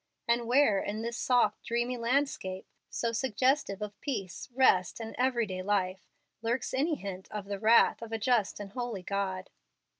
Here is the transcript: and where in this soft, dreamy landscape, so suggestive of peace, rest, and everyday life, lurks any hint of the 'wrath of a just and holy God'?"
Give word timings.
and 0.27 0.47
where 0.47 0.79
in 0.81 1.03
this 1.03 1.15
soft, 1.15 1.61
dreamy 1.63 1.95
landscape, 1.95 2.65
so 2.89 3.11
suggestive 3.11 3.83
of 3.83 4.01
peace, 4.01 4.49
rest, 4.51 4.99
and 4.99 5.13
everyday 5.15 5.61
life, 5.61 6.07
lurks 6.41 6.73
any 6.73 6.95
hint 6.95 7.27
of 7.29 7.45
the 7.45 7.59
'wrath 7.59 8.01
of 8.01 8.11
a 8.11 8.17
just 8.17 8.59
and 8.59 8.71
holy 8.71 9.03
God'?" 9.03 9.51